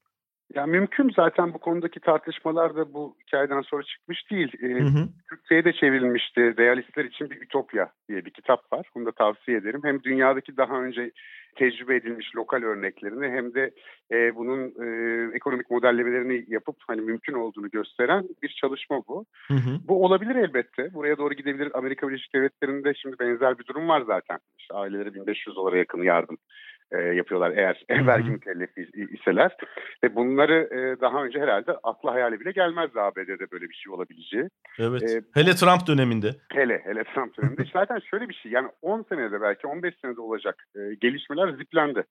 Ya 0.55 0.67
mümkün 0.67 1.11
zaten 1.17 1.55
bu 1.55 1.59
konudaki 1.59 2.00
tartışmalar 2.00 2.76
da 2.76 2.93
bu 2.93 3.17
hikayeden 3.26 3.61
sonra 3.61 3.83
çıkmış 3.83 4.31
değil. 4.31 4.53
Ee, 4.62 4.67
hı 4.67 4.88
hı. 4.88 5.09
Türkçe'ye 5.31 5.65
de 5.65 5.73
çevrilmişti. 5.73 6.41
Realistler 6.59 7.05
için 7.05 7.31
bir 7.31 7.43
Ütopya 7.43 7.93
diye 8.09 8.25
bir 8.25 8.31
kitap 8.31 8.73
var. 8.73 8.87
Bunu 8.95 9.07
da 9.07 9.12
tavsiye 9.12 9.57
ederim. 9.57 9.81
Hem 9.85 10.03
dünyadaki 10.03 10.57
daha 10.57 10.83
önce 10.83 11.11
tecrübe 11.57 11.97
edilmiş 11.97 12.37
lokal 12.37 12.62
örneklerini 12.62 13.29
hem 13.29 13.55
de 13.55 13.71
e, 14.12 14.35
bunun 14.37 14.61
e, 14.61 14.87
ekonomik 15.37 15.71
modellemelerini 15.71 16.45
yapıp 16.49 16.76
hani 16.87 17.00
mümkün 17.00 17.35
olduğunu 17.35 17.71
gösteren 17.71 18.25
bir 18.43 18.49
çalışma 18.61 19.03
bu. 19.09 19.26
Hı 19.49 19.55
hı. 19.55 19.79
Bu 19.88 20.05
olabilir 20.05 20.37
elbette. 20.37 20.95
Buraya 20.95 21.19
doğru 21.19 21.35
gidebilir. 21.35 21.79
Amerika 21.79 22.09
Birleşik 22.09 22.35
Devletleri'nde 22.35 22.95
şimdi 22.95 23.19
benzer 23.19 23.59
bir 23.59 23.67
durum 23.67 23.88
var 23.88 24.03
zaten. 24.07 24.38
İşte 24.59 24.75
ailelere 24.75 25.15
1500 25.15 25.57
dolara 25.57 25.79
yakın 25.79 26.03
yardım 26.03 26.38
e, 26.93 26.99
yapıyorlar 26.99 27.52
eğer 27.57 27.85
vergi 28.07 28.31
mükellefi 28.31 28.88
iseler. 29.19 29.57
Ve 30.05 30.14
bunları 30.14 30.69
e, 30.71 31.00
daha 31.00 31.25
önce 31.25 31.40
herhalde 31.40 31.73
akla 31.83 32.12
hayali 32.14 32.40
bile 32.40 32.50
gelmezdi 32.50 33.00
ABD'de 33.00 33.50
böyle 33.52 33.69
bir 33.69 33.75
şey 33.75 33.93
olabileceği. 33.93 34.49
Evet. 34.78 35.02
E, 35.02 35.23
hele 35.35 35.55
Trump 35.55 35.87
döneminde. 35.87 36.31
Hele 36.52 36.81
hele 36.85 37.05
Trump 37.05 37.37
döneminde. 37.37 37.64
Zaten 37.73 37.99
şöyle 38.11 38.28
bir 38.28 38.35
şey 38.35 38.52
yani 38.52 38.69
10 38.83 39.05
senede 39.09 39.40
belki 39.40 39.66
15 39.66 39.95
senede 40.02 40.21
olacak 40.21 40.64
e, 40.76 40.95
gelişmeler 41.00 41.52
ziplendi. 41.52 42.05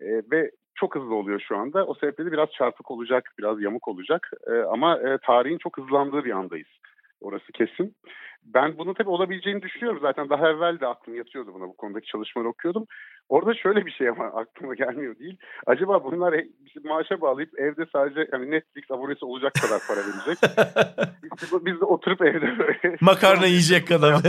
E, 0.00 0.06
ve 0.32 0.50
çok 0.74 0.94
hızlı 0.94 1.14
oluyor 1.14 1.40
şu 1.48 1.56
anda. 1.56 1.86
O 1.86 1.94
sebeple 1.94 2.26
de 2.26 2.32
biraz 2.32 2.48
çarpık 2.50 2.90
olacak, 2.90 3.32
biraz 3.38 3.62
yamuk 3.62 3.88
olacak. 3.88 4.30
E, 4.46 4.52
ama 4.52 4.98
e, 4.98 5.18
tarihin 5.18 5.58
çok 5.58 5.78
hızlandığı 5.78 6.24
bir 6.24 6.30
andayız. 6.30 6.68
Orası 7.20 7.52
kesin. 7.52 7.96
Ben 8.44 8.78
bunu 8.78 8.94
tabii 8.94 9.08
olabileceğini 9.08 9.62
düşünüyorum. 9.62 9.98
Zaten 10.02 10.28
daha 10.28 10.50
evvel 10.50 10.80
de 10.80 10.86
aklım 10.86 11.14
yatıyordu 11.14 11.54
buna. 11.54 11.64
Bu 11.64 11.76
konudaki 11.76 12.06
çalışmaları 12.06 12.48
okuyordum. 12.48 12.86
Orada 13.28 13.54
şöyle 13.54 13.86
bir 13.86 13.90
şey 13.90 14.08
ama 14.08 14.24
aklıma 14.34 14.74
gelmiyor 14.74 15.18
değil. 15.18 15.38
Acaba 15.66 16.04
bunlar 16.04 16.32
e, 16.32 16.48
maaşa 16.84 17.20
bağlayıp 17.20 17.58
evde 17.58 17.86
sadece 17.92 18.28
yani 18.32 18.50
Netflix 18.50 18.90
abonesi 18.90 19.24
olacak 19.24 19.52
kadar 19.62 19.80
para 19.88 19.98
verecek. 19.98 20.38
biz, 21.42 21.52
de, 21.52 21.66
biz 21.66 21.80
de 21.80 21.84
oturup 21.84 22.22
evde 22.22 22.58
böyle 22.58 22.96
makarna 23.00 23.46
yiyecek 23.46 23.88
kadar. 23.88 24.22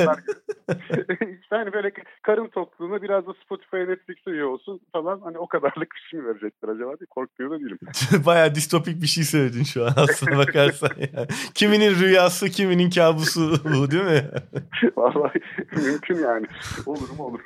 İşte 1.42 1.56
hani 1.56 1.74
böyle 1.74 1.92
karın 2.22 2.48
tokluğuna 2.48 3.02
biraz 3.02 3.28
da 3.28 3.34
Spotify 3.46 3.78
Netflix'e 3.78 4.32
üye 4.32 4.46
olsun 4.46 4.82
falan 4.94 5.22
hani 5.24 5.38
o 5.38 5.48
kadarlık 5.48 5.92
bir 5.96 6.10
şey 6.10 6.20
mi 6.20 6.26
verecekler 6.26 6.70
acaba 6.70 7.00
diye 7.00 7.08
korkmuyor 7.10 7.52
da 7.52 7.60
değilim. 7.60 7.80
Baya 8.26 8.56
distopik 8.56 9.02
bir 9.02 9.08
şey 9.08 9.24
söyledin 9.24 9.64
şu 9.64 9.86
an 9.86 9.94
aslında 9.96 10.38
bakarsan. 10.48 10.92
Yani. 10.98 11.28
Kiminin 11.54 11.96
rüyası 11.96 12.50
kiminin 12.50 12.90
kabusu 12.90 13.54
bu 13.64 13.92
değil 13.92 14.04
mi? 14.04 14.24
Vallahi 14.98 15.40
mümkün 15.76 16.16
yani. 16.16 16.46
Olur 16.86 17.10
mu 17.18 17.24
olur. 17.24 17.42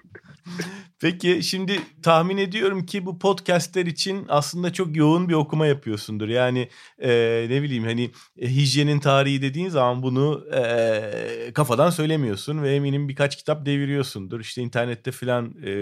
Peki 1.01 1.43
şimdi 1.43 1.79
tahmin 2.03 2.38
ediyorum 2.38 2.86
ki 2.86 3.05
bu 3.05 3.19
podcastler 3.19 3.86
için 3.86 4.25
aslında 4.29 4.74
çok 4.74 4.95
yoğun 4.95 5.29
bir 5.29 5.33
okuma 5.33 5.67
yapıyorsundur. 5.67 6.27
Yani 6.27 6.69
e, 7.00 7.10
ne 7.50 7.62
bileyim 7.62 7.83
hani 7.83 8.12
e, 8.38 8.50
hijyenin 8.50 9.00
tarihi 9.00 9.41
dediğin 9.41 9.69
zaman 9.69 10.03
bunu 10.03 10.45
e, 10.53 11.51
kafadan 11.53 11.89
söylemiyorsun 11.89 12.62
ve 12.62 12.75
eminim 12.75 13.10
birkaç 13.10 13.38
kitap 13.38 13.65
deviriyorsundur. 13.65 14.39
İşte 14.39 14.62
internette 14.62 15.12
filan 15.12 15.55
e, 15.63 15.75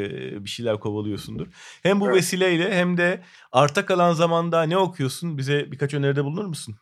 bir 0.43 0.49
şeyler 0.49 0.79
kovalıyorsundur. 0.79 1.47
Hem 1.83 1.99
bu 1.99 2.05
evet. 2.05 2.17
vesileyle 2.17 2.75
hem 2.75 2.97
de 2.97 3.23
arta 3.51 3.85
kalan 3.85 4.13
zamanda 4.13 4.63
ne 4.63 4.77
okuyorsun? 4.77 5.37
Bize 5.37 5.71
birkaç 5.71 5.93
öneride 5.93 6.23
bulunur 6.23 6.45
musun? 6.45 6.75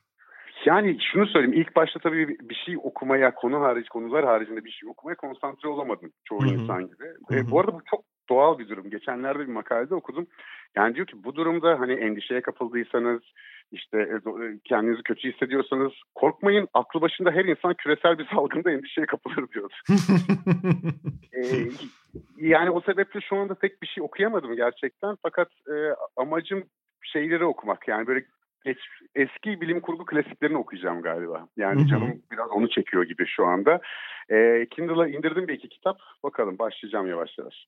Yani 0.67 0.97
şunu 1.11 1.27
söyleyeyim 1.27 1.61
ilk 1.61 1.75
başta 1.75 1.99
tabii 1.99 2.27
bir 2.27 2.55
şey 2.65 2.77
okumaya 2.83 3.35
konu 3.35 3.61
hariç 3.61 3.89
konular 3.89 4.25
haricinde 4.25 4.65
bir 4.65 4.71
şey 4.71 4.89
okumaya 4.89 5.15
konsantre 5.15 5.69
olamadım 5.69 6.11
çoğu 6.25 6.41
Hı-hı. 6.41 6.53
insan 6.53 6.87
gibi. 6.87 7.03
Hı-hı. 7.03 7.39
E, 7.39 7.51
bu 7.51 7.59
arada 7.59 7.73
bu 7.73 7.79
çok 7.89 8.03
doğal 8.29 8.59
bir 8.59 8.69
durum. 8.69 8.89
Geçenlerde 8.89 9.39
bir 9.39 9.53
makalede 9.53 9.95
okudum. 9.95 10.27
Yani 10.75 10.95
diyor 10.95 11.07
ki 11.07 11.23
bu 11.23 11.35
durumda 11.35 11.79
hani 11.79 11.93
endişeye 11.93 12.41
kapıldıysanız 12.41 13.21
işte 13.71 13.97
e, 13.97 14.15
e, 14.15 14.59
kendinizi 14.63 15.03
kötü 15.03 15.33
hissediyorsanız 15.33 15.91
korkmayın 16.15 16.67
aklı 16.73 17.01
başında 17.01 17.31
her 17.31 17.45
insan 17.45 17.73
küresel 17.73 18.17
bir 18.17 18.25
salgında 18.35 18.71
endişeye 18.71 19.07
kapılır 19.07 19.47
diyor. 19.51 19.71
ee, 21.33 21.69
yani 22.37 22.69
o 22.69 22.81
sebeple 22.81 23.21
şu 23.21 23.35
anda 23.35 23.53
pek 23.55 23.81
bir 23.81 23.87
şey 23.87 24.03
okuyamadım 24.03 24.55
gerçekten 24.55 25.17
fakat 25.21 25.47
e, 25.67 25.75
amacım 26.17 26.63
şeyleri 27.03 27.45
okumak 27.45 27.87
yani 27.87 28.07
böyle 28.07 28.25
geç, 28.65 28.77
eski 29.15 29.61
bilim 29.61 29.81
kurgu 29.81 30.05
klasiklerini 30.05 30.57
okuyacağım 30.57 31.01
galiba. 31.01 31.47
Yani 31.57 31.87
canım 31.87 32.21
biraz 32.31 32.51
onu 32.51 32.69
çekiyor 32.69 33.03
gibi 33.03 33.25
şu 33.27 33.45
anda. 33.45 33.81
E, 34.29 34.67
Kindle'a 34.71 35.07
indirdim 35.07 35.47
bir 35.47 35.53
iki 35.53 35.69
kitap. 35.69 35.99
Bakalım 36.23 36.59
başlayacağım 36.59 37.07
yavaş 37.07 37.37
yavaş. 37.37 37.67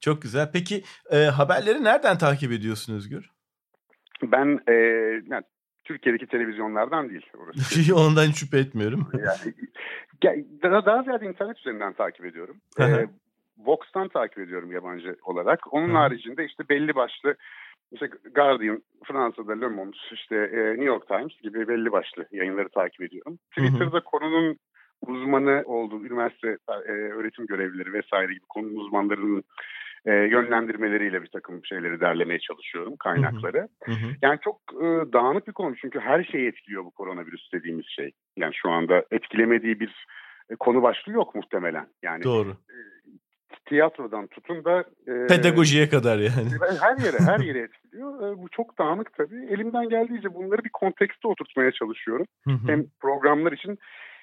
Çok 0.00 0.22
güzel. 0.22 0.50
Peki 0.52 0.82
e, 1.10 1.16
haberleri 1.16 1.84
nereden 1.84 2.18
takip 2.18 2.52
ediyorsun 2.52 2.96
Özgür? 2.96 3.30
Ben 4.22 4.60
e, 4.68 4.72
yani, 5.30 5.44
Türkiye'deki 5.84 6.26
televizyonlardan 6.26 7.10
değil. 7.10 7.26
Orası. 7.38 7.94
Ondan 7.96 8.30
şüphe 8.30 8.58
etmiyorum. 8.58 9.08
Yani, 10.22 10.44
daha, 10.62 10.86
daha 10.86 11.02
ziyade 11.02 11.26
internet 11.26 11.58
üzerinden 11.58 11.92
takip 11.92 12.24
ediyorum. 12.24 12.56
e, 12.80 13.06
Vox'tan 13.58 14.08
takip 14.08 14.38
ediyorum 14.38 14.72
yabancı 14.72 15.16
olarak. 15.24 15.72
Onun 15.72 15.94
haricinde 15.94 16.44
işte 16.44 16.68
belli 16.68 16.94
başlı 16.94 17.36
işte 17.92 18.08
Guardian, 18.34 18.82
Fransa'da 19.04 19.52
Le 19.52 19.68
Monde, 19.68 19.96
işte 20.12 20.36
e, 20.36 20.58
New 20.58 20.84
York 20.84 21.08
Times 21.08 21.40
gibi 21.42 21.68
belli 21.68 21.92
başlı 21.92 22.26
yayınları 22.32 22.68
takip 22.68 23.02
ediyorum. 23.02 23.38
Twitter'da 23.56 24.00
konunun 24.00 24.58
uzmanı 25.06 25.62
olduğu 25.66 26.06
üniversite 26.06 26.58
e, 26.68 26.92
öğretim 26.92 27.46
görevlileri 27.46 27.92
vesaire 27.92 28.32
gibi 28.32 28.46
konu 28.48 28.66
uzmanlarının 28.66 29.44
e, 30.06 30.12
yönlendirmeleriyle 30.12 31.22
bir 31.22 31.28
takım 31.28 31.64
şeyleri 31.64 32.00
derlemeye 32.00 32.38
çalışıyorum, 32.38 32.96
kaynakları. 32.96 33.68
Hı 33.84 33.92
hı. 33.92 34.08
Yani 34.22 34.38
çok 34.44 34.60
e, 34.74 35.12
dağınık 35.12 35.48
bir 35.48 35.52
konu 35.52 35.76
çünkü 35.76 36.00
her 36.00 36.24
şeyi 36.24 36.48
etkiliyor 36.48 36.84
bu 36.84 36.90
koronavirüs 36.90 37.52
dediğimiz 37.52 37.86
şey. 37.86 38.12
Yani 38.36 38.54
şu 38.54 38.70
anda 38.70 39.04
etkilemediği 39.10 39.80
bir 39.80 40.06
e, 40.50 40.56
konu 40.56 40.82
başlığı 40.82 41.12
yok 41.12 41.34
muhtemelen. 41.34 41.86
Yani 42.02 42.24
Doğru. 42.24 42.50
E, 42.50 42.76
tiyatrodan 43.66 44.26
tutun 44.26 44.64
da 44.64 44.84
e, 45.06 45.26
pedagojiye 45.26 45.88
kadar 45.88 46.18
yani. 46.18 46.48
Her 46.80 46.98
yere 47.04 47.18
her 47.18 47.40
yere 47.40 47.58
etkiliyor. 47.58 48.32
E, 48.32 48.38
bu 48.42 48.48
çok 48.48 48.78
dağınık 48.78 49.12
tabii. 49.16 49.46
Elimden 49.50 49.88
geldiğince 49.88 50.34
bunları 50.34 50.64
bir 50.64 50.70
kontekste 50.72 51.28
oturtmaya 51.28 51.72
çalışıyorum. 51.72 52.26
Hı 52.44 52.50
hı. 52.50 52.68
Hem 52.68 52.86
programlar 53.00 53.52
için 53.52 53.78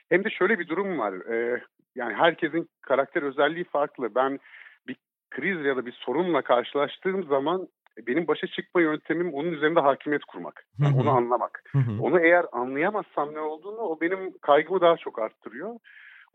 hem 0.10 0.24
de 0.24 0.30
şöyle 0.30 0.60
bir 0.60 0.68
durum 0.68 1.00
var. 1.00 1.14
E, 1.14 1.62
yani 1.96 2.14
herkesin 2.14 2.70
karakter 2.82 3.22
özelliği 3.22 3.64
farklı. 3.64 4.16
Ben 4.16 4.40
bir 4.88 4.96
kriz 5.32 5.66
ya 5.66 5.78
da 5.78 5.86
bir 5.86 5.92
sorunla 5.92 6.42
karşılaştığım 6.42 7.24
zaman 7.24 7.68
benim 8.08 8.28
başa 8.28 8.48
çıkma 8.48 8.82
yöntemim 8.82 9.34
onun 9.34 9.52
üzerinde 9.52 9.80
hakimiyet 9.80 10.26
kurmak. 10.26 10.66
Yani 10.80 10.96
onu 11.02 11.10
anlamak. 11.10 11.64
Onu 12.02 12.20
eğer 12.20 12.46
anlayamazsam 12.52 13.34
ne 13.34 13.40
olduğunu 13.40 13.78
o 13.78 14.02
benim 14.02 14.38
kaygımı 14.42 14.82
daha 14.82 14.98
çok 14.98 15.20
arttırıyor. 15.20 15.76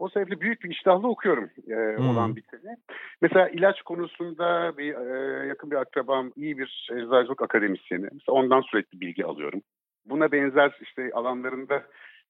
O 0.00 0.08
sebeple 0.08 0.40
büyük 0.40 0.64
bir 0.64 0.70
iştahla 0.70 1.08
okuyorum 1.08 1.50
e, 1.68 1.96
hmm. 1.96 2.08
olan 2.08 2.36
biteni. 2.36 2.76
Mesela 3.22 3.48
ilaç 3.48 3.82
konusunda 3.82 4.78
bir 4.78 4.94
e, 4.94 5.46
yakın 5.46 5.70
bir 5.70 5.76
akrabam 5.76 6.32
iyi 6.36 6.58
bir 6.58 6.88
eczacılık 6.92 7.42
akademisyeni. 7.42 8.08
Mesela 8.12 8.36
ondan 8.38 8.60
sürekli 8.60 9.00
bilgi 9.00 9.24
alıyorum. 9.24 9.62
Buna 10.04 10.32
benzer 10.32 10.78
işte 10.82 11.10
alanlarında 11.14 11.82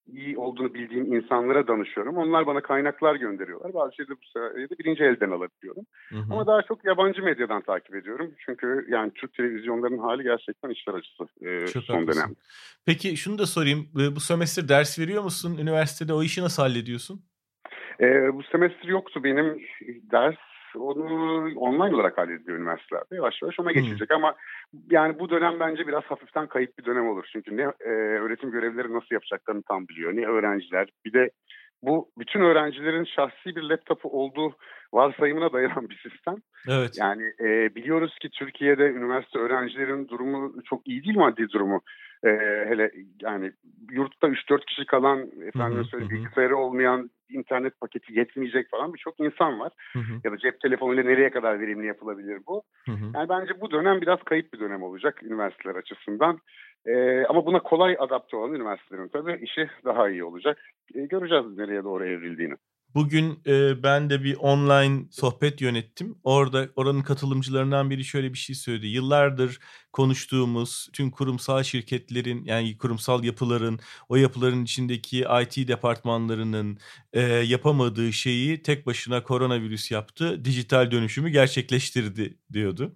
iyi 0.06 0.38
olduğunu 0.38 0.74
bildiğim 0.74 1.12
insanlara 1.12 1.68
danışıyorum. 1.68 2.16
Onlar 2.16 2.46
bana 2.46 2.60
kaynaklar 2.60 3.14
gönderiyorlar. 3.14 3.74
Bazı 3.74 3.94
şeyleri 3.94 4.12
bu 4.12 4.26
sayede 4.32 4.78
birinci 4.78 5.04
elden 5.04 5.30
alabiliyorum. 5.30 5.84
Hı 6.08 6.16
hı. 6.16 6.32
Ama 6.32 6.46
daha 6.46 6.62
çok 6.62 6.84
yabancı 6.84 7.22
medyadan 7.22 7.62
takip 7.62 7.94
ediyorum. 7.94 8.34
Çünkü 8.46 8.86
yani 8.90 9.10
Türk 9.14 9.34
televizyonlarının 9.34 9.98
hali 9.98 10.22
gerçekten 10.22 10.70
işler 10.70 10.94
acısı 10.94 11.46
e, 11.46 11.66
çok 11.66 11.84
son 11.84 11.94
haklısın. 11.94 12.20
dönemde. 12.20 12.40
Peki 12.86 13.16
şunu 13.16 13.38
da 13.38 13.46
sorayım. 13.46 13.88
Bu 14.16 14.20
sömestr 14.20 14.68
ders 14.68 14.98
veriyor 14.98 15.22
musun? 15.22 15.58
Üniversitede 15.60 16.12
o 16.12 16.22
işi 16.22 16.42
nasıl 16.42 16.62
hallediyorsun? 16.62 17.29
E, 18.00 18.34
bu 18.34 18.42
semestr 18.42 18.88
yoktu 18.88 19.24
benim 19.24 19.60
ders 20.12 20.36
onu 20.76 21.58
online 21.58 21.94
olarak 21.94 22.18
hallediyor 22.18 22.58
üniversitelerde. 22.58 23.14
Yavaş 23.14 23.42
yavaş 23.42 23.60
ona 23.60 23.72
geçecek 23.72 24.10
hmm. 24.10 24.16
ama 24.16 24.34
yani 24.90 25.18
bu 25.18 25.30
dönem 25.30 25.60
bence 25.60 25.86
biraz 25.86 26.04
hafiften 26.04 26.46
kayıp 26.46 26.78
bir 26.78 26.84
dönem 26.84 27.08
olur. 27.08 27.24
Çünkü 27.32 27.56
ne 27.56 27.62
e, 27.62 27.90
öğretim 27.92 28.50
görevleri 28.50 28.92
nasıl 28.92 29.08
yapacaklarını 29.10 29.62
tam 29.62 29.88
biliyor 29.88 30.16
ne 30.16 30.26
öğrenciler. 30.26 30.88
Bir 31.04 31.12
de 31.12 31.30
bu 31.82 32.10
bütün 32.18 32.40
öğrencilerin 32.40 33.04
şahsi 33.04 33.56
bir 33.56 33.62
laptopu 33.62 34.08
olduğu 34.08 34.56
varsayımına 34.92 35.52
dayanan 35.52 35.90
bir 35.90 36.08
sistem. 36.10 36.36
Evet. 36.68 36.98
Yani 36.98 37.22
e, 37.40 37.74
biliyoruz 37.74 38.18
ki 38.18 38.30
Türkiye'de 38.30 38.90
üniversite 38.90 39.38
öğrencilerin 39.38 40.08
durumu 40.08 40.62
çok 40.64 40.88
iyi 40.88 41.04
değil 41.04 41.16
maddi 41.16 41.48
durumu. 41.48 41.80
E, 42.24 42.28
hele 42.68 42.90
yani 43.22 43.52
yurtta 43.90 44.28
3-4 44.28 44.64
kişi 44.64 44.86
kalan 44.86 45.30
efendim 45.46 45.84
söyle 45.84 46.10
bilgisayarı 46.10 46.56
olmayan 46.56 47.10
internet 47.28 47.80
paketi 47.80 48.18
yetmeyecek 48.18 48.70
falan 48.70 48.94
birçok 48.94 49.20
insan 49.20 49.60
var. 49.60 49.72
Hı 49.92 49.98
hı. 49.98 50.20
Ya 50.24 50.32
da 50.32 50.38
cep 50.38 50.60
telefonuyla 50.60 51.02
nereye 51.02 51.30
kadar 51.30 51.60
verimli 51.60 51.86
yapılabilir 51.86 52.40
bu? 52.46 52.62
Hı 52.86 52.92
hı. 52.92 53.04
Yani 53.14 53.28
bence 53.28 53.60
bu 53.60 53.70
dönem 53.70 54.00
biraz 54.00 54.22
kayıp 54.22 54.52
bir 54.52 54.60
dönem 54.60 54.82
olacak 54.82 55.22
üniversiteler 55.22 55.74
açısından. 55.74 56.38
Ee, 56.86 57.24
ama 57.28 57.46
buna 57.46 57.60
kolay 57.60 57.96
adapte 57.98 58.36
olan 58.36 58.54
üniversitelerin 58.54 59.08
tabii 59.08 59.38
işi 59.42 59.68
daha 59.84 60.10
iyi 60.10 60.24
olacak. 60.24 60.58
Ee, 60.94 61.00
göreceğiz 61.06 61.58
nereye 61.58 61.84
doğru 61.84 62.06
evrildiğini. 62.06 62.54
Bugün 62.94 63.40
e, 63.46 63.82
ben 63.82 64.10
de 64.10 64.24
bir 64.24 64.36
online 64.36 65.04
sohbet 65.10 65.60
yönettim. 65.60 66.14
Orada 66.24 66.66
oranın 66.76 67.02
katılımcılarından 67.02 67.90
biri 67.90 68.04
şöyle 68.04 68.32
bir 68.32 68.38
şey 68.38 68.56
söyledi. 68.56 68.86
Yıllardır 68.86 69.60
konuştuğumuz 69.92 70.88
tüm 70.92 71.10
kurumsal 71.10 71.62
şirketlerin 71.62 72.44
yani 72.44 72.78
kurumsal 72.78 73.24
yapıların 73.24 73.78
o 74.08 74.16
yapıların 74.16 74.64
içindeki 74.64 75.18
IT 75.42 75.68
departmanlarının 75.68 76.78
e, 77.12 77.20
yapamadığı 77.22 78.12
şeyi 78.12 78.62
tek 78.62 78.86
başına 78.86 79.22
koronavirüs 79.22 79.90
yaptı. 79.90 80.44
Dijital 80.44 80.90
dönüşümü 80.90 81.30
gerçekleştirdi 81.30 82.34
diyordu. 82.52 82.92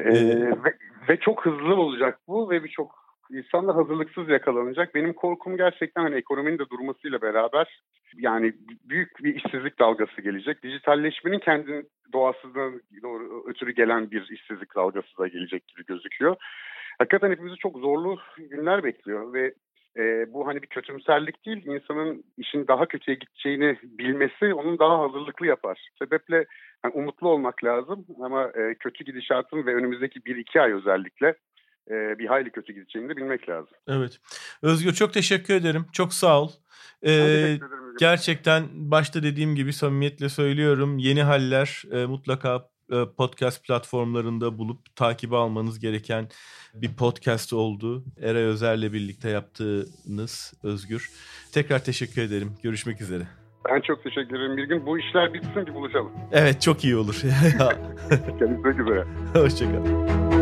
Ee, 0.00 0.12
ve, 0.64 0.76
ve 1.08 1.20
çok 1.20 1.46
hızlı 1.46 1.74
olacak 1.74 2.20
bu 2.28 2.50
ve 2.50 2.64
birçok 2.64 3.01
insanlar 3.32 3.76
hazırlıksız 3.76 4.28
yakalanacak. 4.28 4.94
Benim 4.94 5.12
korkum 5.12 5.56
gerçekten 5.56 6.02
hani 6.02 6.16
ekonominin 6.16 6.58
de 6.58 6.70
durmasıyla 6.70 7.22
beraber 7.22 7.82
yani 8.16 8.52
büyük 8.88 9.24
bir 9.24 9.34
işsizlik 9.34 9.78
dalgası 9.78 10.22
gelecek. 10.22 10.62
Dijitalleşmenin 10.62 11.38
kendi 11.38 11.86
doğasından 12.12 12.82
doğru 13.02 13.44
ötürü 13.46 13.72
gelen 13.72 14.10
bir 14.10 14.28
işsizlik 14.30 14.74
dalgası 14.74 15.18
da 15.18 15.28
gelecek 15.28 15.68
gibi 15.68 15.84
gözüküyor. 15.86 16.36
Hakikaten 16.98 17.30
hepimizi 17.30 17.56
çok 17.56 17.78
zorlu 17.78 18.18
günler 18.36 18.84
bekliyor 18.84 19.32
ve 19.32 19.54
e, 19.96 20.32
bu 20.32 20.46
hani 20.46 20.62
bir 20.62 20.66
kötümserlik 20.66 21.46
değil, 21.46 21.66
insanın 21.66 22.24
işin 22.36 22.66
daha 22.68 22.86
kötüye 22.86 23.16
gideceğini 23.16 23.78
bilmesi 23.82 24.54
onun 24.54 24.78
daha 24.78 24.98
hazırlıklı 24.98 25.46
yapar. 25.46 25.88
Sebeple 25.98 26.36
yani 26.84 26.94
umutlu 26.94 27.28
olmak 27.28 27.64
lazım 27.64 28.06
ama 28.20 28.44
e, 28.54 28.74
kötü 28.74 29.04
gidişatın 29.04 29.66
ve 29.66 29.74
önümüzdeki 29.74 30.24
bir 30.24 30.36
iki 30.36 30.60
ay 30.60 30.72
özellikle 30.72 31.34
e, 31.90 32.18
bir 32.18 32.26
hayli 32.26 32.50
kötü 32.50 32.72
gideceğini 32.72 33.08
de 33.08 33.16
bilmek 33.16 33.48
lazım. 33.48 33.74
Evet. 33.88 34.20
Özgür 34.62 34.92
çok 34.92 35.12
teşekkür 35.12 35.54
ederim. 35.54 35.86
Çok 35.92 36.14
sağ 36.14 36.42
ol. 36.42 36.50
Ee, 37.06 37.58
Gerçekten 37.98 38.64
başta 38.72 39.22
dediğim 39.22 39.54
gibi 39.54 39.72
samimiyetle 39.72 40.28
söylüyorum. 40.28 40.98
Yeni 40.98 41.22
Haller 41.22 41.82
e, 41.92 42.06
mutlaka 42.06 42.68
e, 42.92 42.96
podcast 43.16 43.64
platformlarında 43.66 44.58
bulup 44.58 44.96
takibi 44.96 45.36
almanız 45.36 45.78
gereken 45.78 46.28
bir 46.74 46.94
podcast 46.94 47.52
oldu. 47.52 48.04
Eray 48.20 48.42
Özer'le 48.42 48.92
birlikte 48.92 49.28
yaptığınız 49.30 50.54
Özgür. 50.62 51.10
Tekrar 51.52 51.84
teşekkür 51.84 52.22
ederim. 52.22 52.52
Görüşmek 52.62 53.00
üzere. 53.00 53.22
Ben 53.70 53.80
çok 53.80 54.02
teşekkür 54.02 54.36
ederim. 54.36 54.56
Bir 54.56 54.64
gün 54.64 54.86
bu 54.86 54.98
işler 54.98 55.34
bitsin 55.34 55.64
ki 55.64 55.74
buluşalım. 55.74 56.12
Evet 56.32 56.62
çok 56.62 56.84
iyi 56.84 56.96
olur. 56.96 57.22
Görüşmek 58.40 58.78
üzere. 58.78 59.06
Hoşçakalın. 59.34 60.41